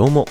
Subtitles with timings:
[0.00, 0.24] どうも。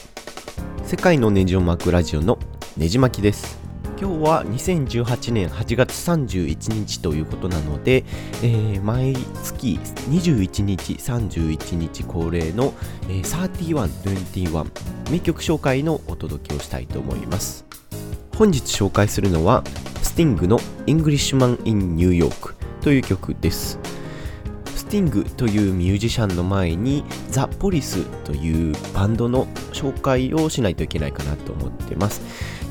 [0.83, 2.39] 世界のネジを巻くラジオの
[2.75, 3.59] ネジ巻きです。
[4.01, 8.03] 今日は2018年8月31日ということなので、
[8.41, 9.13] えー、毎
[9.43, 9.79] 月
[10.09, 12.73] 21日31日恒例の、
[13.09, 17.63] えー、3121名曲紹介のお届けをしたいと思います。
[18.39, 19.63] 本日紹介するのは
[20.01, 20.57] スティングの
[20.87, 23.77] Englishman in New York という曲です。
[24.89, 32.21] ティングというミュージシャンの前にザ・ポリスというバンドの紹介をしないといけないかなと思ってます。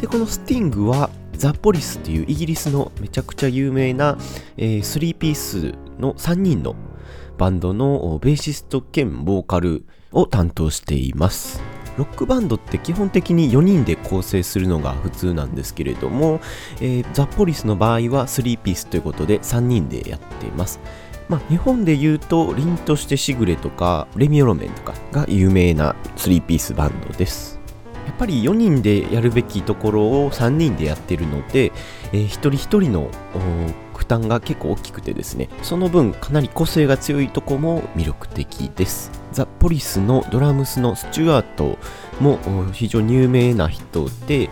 [0.01, 4.19] で、このスティングはザ・ポリスっていうイギリスのめちゃくちゃ有名な、
[4.57, 6.75] えー、3ピースの3人の
[7.39, 11.63] バンドのベーシスト兼ボーカルを担当しています。
[11.97, 16.41] ロックバンドって基本的に4人で構成するのが普通なんですけれども、
[16.81, 20.81] えー、ザ・ポリスの場合は3ピースということで3人でやっています。
[21.29, 27.61] まあ、日本で言うと、凛としてしぐれとか、レミオロメンとかが有名な3ピースバンドです。
[28.07, 31.73] やっぱり4人でやるべきところを3人でやってるので、
[32.13, 33.11] えー、一人一人の
[33.95, 39.11] 負担が結構大きくてですね、その分かなり個性が強いとこも魅力的です。
[39.33, 41.77] ザ・ポリスのドラムスのスチュワート
[42.19, 42.39] も
[42.73, 44.49] 非常に有名な人で、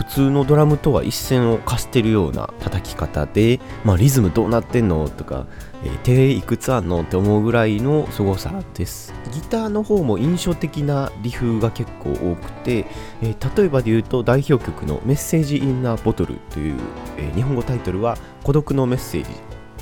[0.00, 5.46] 普通のドラムとは一線を化してるような叩き方で、まあ、リズムどうなってんのとか、
[5.84, 9.12] えー、手いくつあんのって思うぐらいの凄さです。
[9.30, 12.86] ギターの方も印象的なリフが結構多くて、
[13.20, 16.76] えー、例えばで言うと代表曲の「メッセージ・インナー・ボトル」という、
[17.18, 19.28] えー、日本語タイトルは「孤独のメッセージ」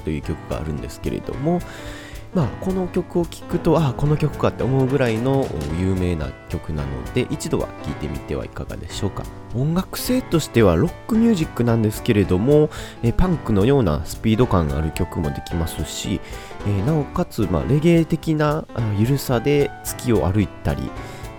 [0.02, 1.60] という曲があるんですけれども、
[2.34, 5.48] まあ、この曲を聴くと、ああ、この曲かって思うぐらいの
[5.80, 9.24] 有名な曲なので、一度は聴いてみてはいかがでしょうか。
[9.54, 12.68] 音楽性としてはロックミュージックなんですけれども、
[13.02, 16.20] えパンクのようなスピード感がある曲もできますし、
[16.66, 18.66] えなおかつ、まあ、レゲエ的な
[18.98, 20.82] ゆるさで月を歩いたり、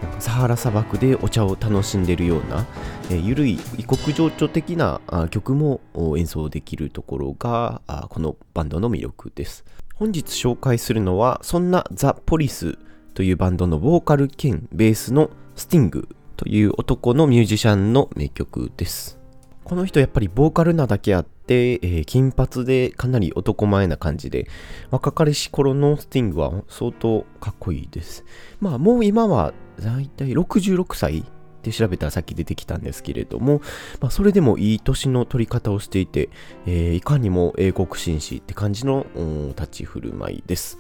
[0.02, 2.66] なんかサハラ砂漠でお茶を楽しんでるような、
[3.12, 5.82] えー、ゆるい異国情緒的な曲も
[6.17, 9.66] 演奏できるところがこのバンドの魅力です。
[9.99, 12.77] 本日紹介するのは、そんなザ・ポリス
[13.15, 19.20] というバンドのボーカル兼ベースのスティングという男のミュージシャンの名曲です。
[19.65, 24.48] この人やっぱりボーカルなだけあって、えー、金髪でかなり男前な感じで、
[24.89, 28.23] 若かりし頃のスティングは相当かっこいいです。
[28.61, 31.26] まあもう今はだいたい66歳
[31.59, 33.61] って調べたらさっき出てきたんですけれども、
[33.99, 36.30] まあ、それでもいい年の取り方をしていて、
[36.65, 39.05] えー、いかにも英国紳士って感じの
[39.49, 40.77] 立ち振る舞いです。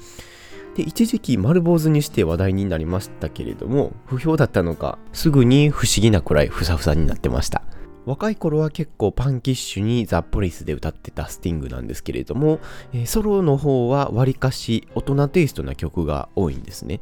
[0.75, 7.63] で、一時期丸坊主にして話題になりましたけれども、不評だったのか、すぐに不思議なくらいふさふさになってました。
[8.05, 12.59] 若い頃は結構パンキッシュにザ・ポリスで歌ってたスティングなんですけれども、
[12.93, 17.01] えー、ソロの方はわりかし大人テイストな曲が多いんですね。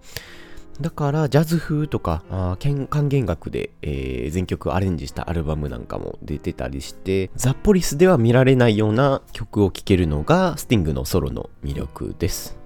[0.79, 2.57] だからジャズ風とかあ
[2.89, 12.57] 管弦楽で、えー、全曲アレンジしたアルバムなんかも出てたりしてザ・ポリスでは見られないような曲を聴けるのがスティングのソロの魅力です。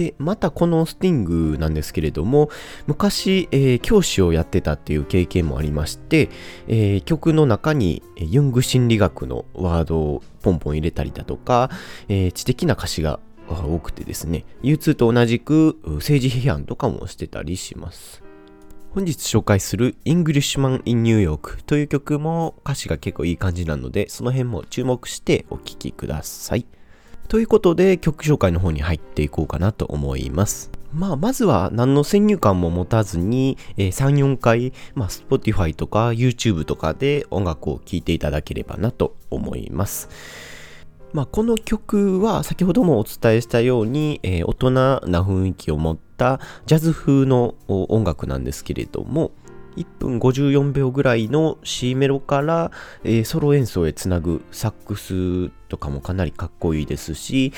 [0.00, 2.48] で、またこのスティングなんですけれども、
[2.86, 6.30] 昔、えー、教師をやってたっていう経験もありまして、
[6.68, 11.68] えー、曲の中にユング心理学のワードをポンポン入れたりだとか、
[12.08, 13.20] えー、知的な歌詞が
[13.54, 18.22] 多くてですね、U2 と同じく政治批判とかもしてたりします。
[18.92, 26.66] 本日紹介する Englishman in New York という曲も歌詞が結構いい感じなので、その辺も注目してお聴きください。
[27.28, 30.72] ということで曲紹介の方に入っていこうかなと思います。
[30.92, 40.08] まあ、まずは何の先入観も持たずに、えー、3、4回、まあ、Spotify とか YouTube とかで音楽を聴いていただければなと思います。
[41.12, 49.32] まあ、この曲は先ほどもお伝えしたように、えー、大人な雰囲気を持ったジャズ風の音楽なんですけれども、
[49.76, 52.70] 1分54秒ぐらいの C メロから、
[53.04, 57.52] えー、ソロ演奏へつなぐサックスとかもかなりかっこいいですし、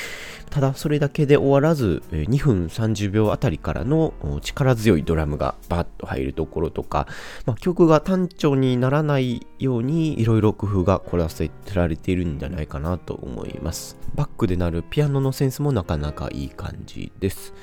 [0.50, 4.12] ただそれだけで終わらず、えー、2分30秒あたりからの
[4.42, 7.06] 力強いドラムがバッと入るところとか、
[7.46, 13.96] まあ、曲が単調にならないようにいろいろ工夫が凝らせてられているんじゃないかなと思います。
[14.14, 17.54] バックでなるピアノのセンスもなかなかいい感じです。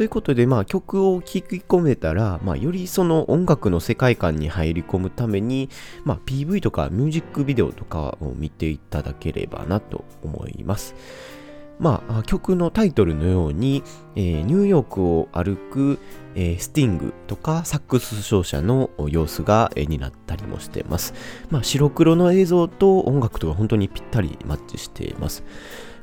[0.00, 5.68] ということで、まあ、曲を聴き込めたら、まあ、よりその音楽の世界観に入り込むために、
[6.04, 10.94] まあ、PV とかミュージックビデオとかを見ていただければなと思います。
[11.78, 13.82] まあ、曲のタイトルのように、
[14.16, 15.98] えー、ニューヨークを歩く、
[16.34, 21.12] えー、スティングとかサックス奏者の様子が絵になったりもしています。
[21.50, 25.44] まあ、白黒の映像と音楽とか本当にぴったりマッチしています。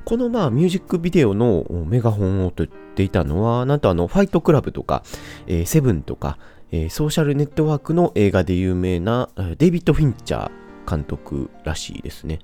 [0.08, 5.04] このまあミュージックビデオのメガホンを撮っていたのは、なんとあのファイトクラブとか、
[5.48, 6.38] えー、セブンとか、
[6.72, 9.28] えー、ソーシャルネットワークの映画で有名な
[9.58, 12.40] デイビッド・フィンチャー監督らしいですね。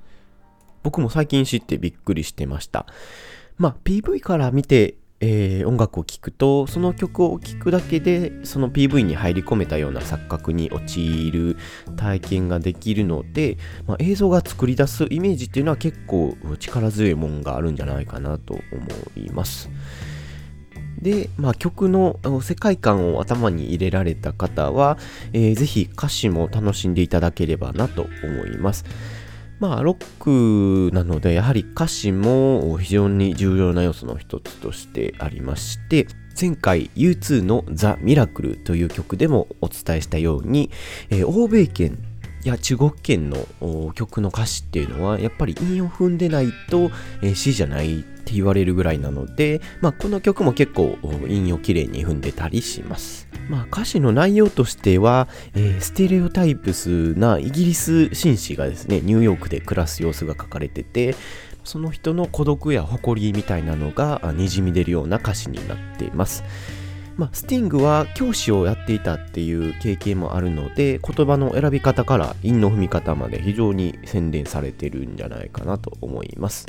[0.84, 2.86] 僕も最近知ってびっくりしてました。
[3.58, 4.96] まあ、PV から見て
[5.26, 11.56] えー、音楽を聴くとその曲を聴くだけでその PV に入り込めたような錯覚に陥る
[11.96, 18.62] 体験ができるので、まあ、映像が作り出すイメージっていうのは結構力強いもんがあるんじゃないかなと思
[19.16, 19.70] います。
[21.02, 24.98] で、まあ、曲の世界観を頭に入れられた方は、
[25.32, 28.84] えー、ぜひ歌詞も楽しんでいただければなと思います。
[29.64, 36.06] まあ、ロックなので、やはり歌詞も非常に重要な要素の一つとしてありまして、
[36.38, 40.70] 前回 U2 のザ・ミラクルという曲でもお伝えしたように、
[41.10, 41.98] えー、欧米圏
[42.46, 43.46] や中国圏の
[43.94, 46.92] 曲の歌詞っていうのはやっぱり韻を踏んでないと、
[47.22, 50.98] えー、詩じゃないって言われるぐらいなので、まあ、この曲も結構
[51.28, 53.28] 韻をきれいに踏んでたりします。
[53.50, 61.16] まあ、歌詞の内容としては、えー、ステレオタイプスなイギリス紳士がですね、ニューヨークで暮らす様子が書かれてて、
[61.64, 66.44] その人の孤独や誇りみたいなのがにじみ出るような歌詞になっています。
[67.18, 76.66] まあ、スティングは教師をやっていたっていう経験もあるので言葉の選び方から韻の踏み方まで非常に洗練されてるんじゃないかなと思います。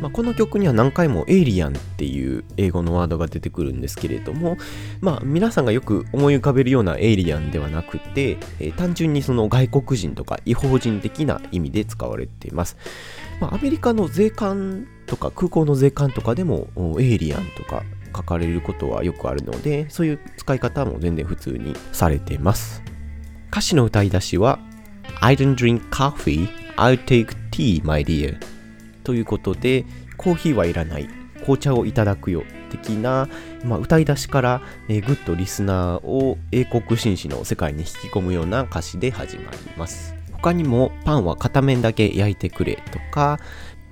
[0.00, 4.56] まあ、この曲には何回もエイリアンっていう英語のワードが出てくるんですけれども、
[5.00, 12.76] まあ、皆さんがよく思い浮かべるようなエイリアンではなくて、えー、単純にその外国人とか違法人的な意味で使われています。
[13.40, 16.68] まあ、アメリカの税関とか空港の税関とかでも
[17.00, 17.82] エイリアンとか
[18.18, 22.82] 書かれることはよくあるので、そういう使い方も全然普通にされてます。
[23.50, 24.58] 歌詞の歌い出しは
[25.20, 28.38] I don't drink coffee, I'll take tea, my dear
[29.04, 29.84] ということで、
[30.16, 31.08] コーヒーはいらない、
[31.40, 33.28] 紅茶をいただくよ的な、
[33.64, 40.14] まあ、歌い出しから、えー、ぐっとリスナーを英国紳士の世界に引き込むような歌詞で始まります。
[40.32, 43.40] 他にもパンは片面だけ焼いてくれとか、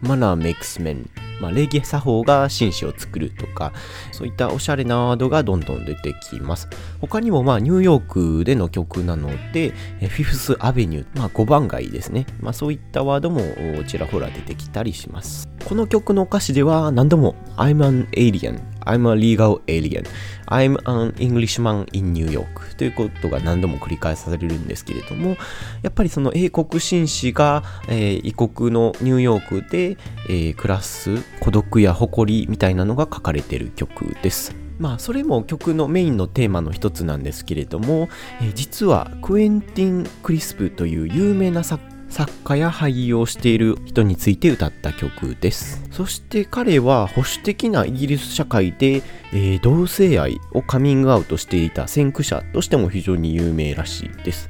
[0.01, 1.09] マナーメイクスメン、
[1.41, 3.73] まあ、礼儀作法が紳士を作るとか、
[4.13, 6.69] そういったおしゃれなワードがどんどん出てきます。
[7.01, 9.71] 他にもまあニューヨークでの曲なので、
[10.01, 12.27] フィフスアベニュー、まあ、5番街ですね。
[12.41, 13.43] まあ、そういったワードも
[13.87, 15.49] ちらほら出てきたりします。
[15.67, 20.05] この曲の歌詞では何度も I'm an alien, I'm a legal alien,
[20.47, 25.37] I'm an Englishman in New York ということが何度も繰り返されるんですけれども、
[25.83, 29.99] やっぱりその英国紳士が、えー、異国のニューヨークで、
[30.29, 34.55] えー、暮らす孤独や誇りみたいなのが書かれてる曲です。
[34.79, 38.09] まあそれも曲のメインのテーマの一つなんですけれども、
[38.41, 45.82] えー、実はクエンティン・クリスプという有名な作家作家や俳優をしている人について歌った曲です。
[45.91, 54.49] そして彼は保守的なイギリス社会で、えー、同性愛をカミングアウトしていた先駆者としても非常に有名らしいです。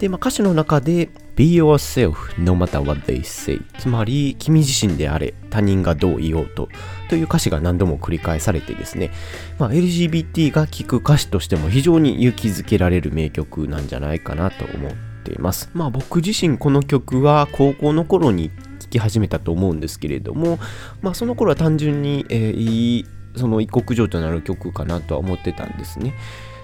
[0.00, 6.68] で、まあ、歌詞の中で Be yourself no matter what they say つまり君自身であれ他人がどう言おうと
[7.08, 9.10] という歌詞が何度も繰り返されてですね、
[9.58, 15.70] まあ、LGBT が聴く歌詞としても非常に勇気づけられる名曲なんじゃないかなと思っています。
[15.74, 18.50] まあ僕自身この曲は高校の頃に
[18.80, 20.58] 聴き始めたと思うんですけれども、
[21.00, 23.06] まあその頃は単純に、えー、いい
[23.36, 26.14] その異国情緒のある曲かなとは思ってたんですね。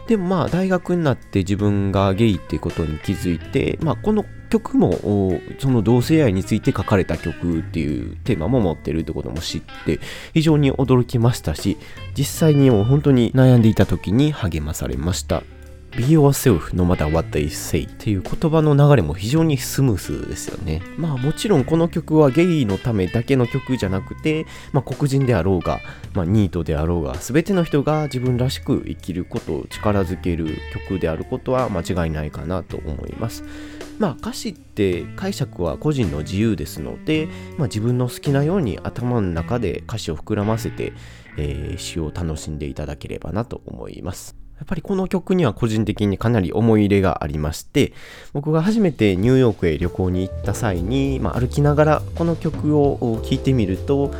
[0.08, 10.00] でもまあ大学になって自分がゲイっていうことに気づいて、まあこの曲もその同性愛について書かれた曲っていうテーマも持ってるってことも知って
[10.34, 11.76] 非常に驚きましたし
[12.16, 15.42] 実際にもう本当に悩んでいた時に励まされました
[15.96, 20.82] Be yourself no matter what they say っていう言葉の流れも非常にスムースですよね。
[20.98, 25.80] まあもちろんこの曲はゲイのためだけの曲じゃなくて、まあ黒人であろうが、
[26.12, 33.42] まあニートであろうが、全ての人が自分らしく生きることを力づける曲であることは間違いないかなと思います。
[33.98, 40.92] まあ歌詞って解釈は個人の自由ですので、まあ、自分の好きなように頭の中で歌詞を膨らませて、
[41.38, 44.45] えー、詩を楽しんでいただければなと思います。
[44.58, 47.92] やっぱりこの曲には個人的にかなり思い入れがありまして、
[48.32, 54.12] 僕が初めてニューヨークへ旅行に行った際に、まあ、歩きながらこの曲を聴いてみると、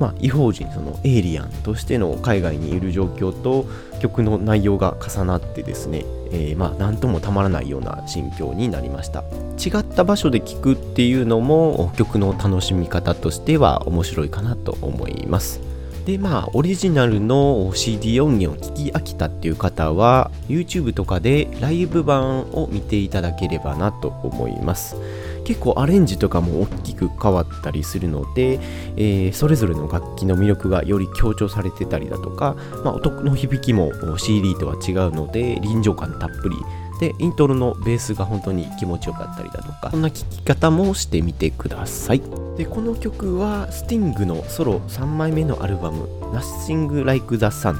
[0.00, 3.66] まあ、違法人、そのエイリアンとしての海外にいる状況と
[4.00, 9.22] 曲の内容が重なってですね、えー、まあ、なんともたまらないような心境になりました。
[9.64, 15.73] 違った場所で聴くっていうのも曲の楽しみ方としては面白いかなと思います。
[16.04, 24.96] でまあオリジナルの CD 音源を聞き飽きたっていう方は YouTube とかでライブ版を見ていただければなと思います。
[25.44, 28.58] 結構アレンジとかも大きく変わったりするので、
[28.96, 36.56] えー、それぞれの楽器の魅力がより強調されてたりだとか、まあ、音の響きも CD とは違うので臨場感たっぷり
[37.04, 42.22] でイントロのベースが本当に気持ちよかったりだとかそんな聴き方もしてみてください。
[42.56, 47.76] でこの曲はスティングのソロ3枚目のアルバム「Nothing Like the Sun」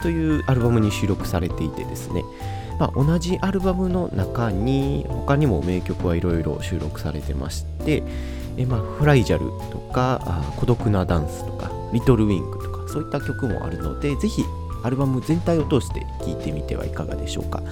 [0.00, 2.24] というアルバムに収録されていてですね。
[2.78, 8.02] まあ、同じアルバムの中に他にも名曲はいろいろ収録されてまして
[8.56, 14.42] え、まあ、フライジャルとかあ孤独なダンスとかリトルウィングとかそういった曲もあるのでぜひ
[14.82, 17.62] アルバム全体を通して聴いてみてはいかがでしょうか、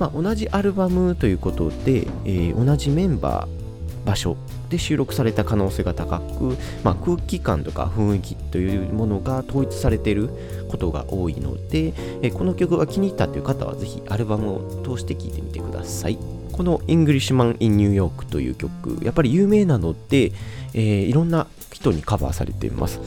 [0.00, 4.36] まあ、同じアルバムということで、えー、同じメンバー場所
[4.70, 10.30] で収録された可能性が高く、まあ、空気感とか雰囲気というものが統一されている
[10.70, 11.92] ことが多いので、
[12.22, 16.18] えこの曲が気に入ったという方はぜひアルバムを通して聴いてみてください。
[16.52, 20.32] この Englishman in New York という曲、やっぱり有名なので、
[20.72, 23.00] えー、いろんな人にカバーされています。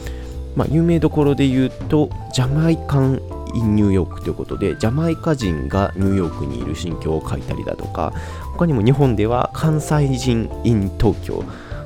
[0.56, 3.22] まあ、有名どころで言うと、ジャマイカン・
[3.54, 8.14] イン・ニューヨークということで、ジャマイカ人がニューヨークにいる心境を書いたりだとか、
[8.54, 11.44] 他にも日本では関西人 in 東京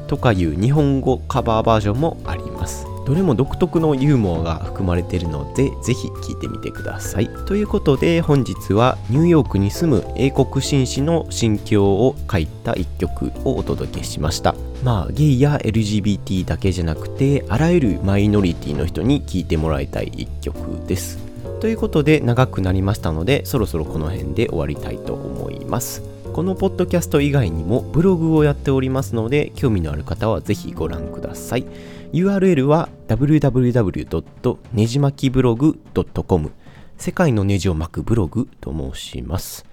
[0.07, 2.87] とかいう日本語カバーバージョンもあります。
[3.07, 7.29] どれも独特のユーモアが含まれているので、ぜひ聴いてみてください。
[7.45, 14.55] ということで、本日はニューヨークに住む英国紳士の心境を書いた一曲をお届けしました。
[14.83, 21.26] まあ、ゲイや LGBT だけじゃなくて、あらゆるマイノリティの人に聴いてもらいたい一曲です。
[21.59, 26.03] ということで、長くなりましたので、そろそろこの辺で終わりたいと思います。
[26.33, 31.65] このポッドキャスト以外にもブログをやっておりますので、興味のある方はぜひご覧ください。
[32.13, 34.57] URL は www.
[34.71, 35.79] ねじまきブログ
[36.27, 36.51] .com
[36.97, 39.65] 世界のネジを巻くブログと申します。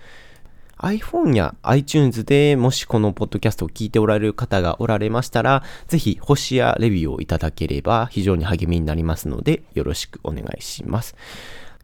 [0.79, 11.15] iPhone や iTunes でもしこのポッドキャストを聞いておられる方がおられましたら、ぜひ星やレビューをいただければ非常に励みになりますので、よろしくお願いします。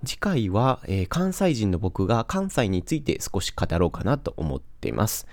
[0.05, 5.27] 次回は、えー、関西人の僕が関西について少し語ろうかなと思っています。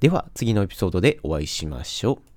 [0.00, 2.30] では次のエピソードでお会いしましょう。